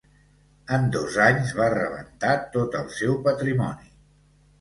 [0.77, 3.93] En dos anys va rebentar tot el seu patrimoni.